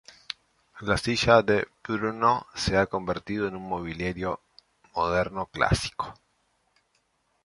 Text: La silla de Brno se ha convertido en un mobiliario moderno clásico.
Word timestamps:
La 0.79 0.97
silla 0.97 1.43
de 1.43 1.67
Brno 1.87 2.47
se 2.55 2.75
ha 2.75 2.87
convertido 2.87 3.47
en 3.47 3.55
un 3.55 3.69
mobiliario 3.69 4.41
moderno 4.95 5.45
clásico. 5.45 6.15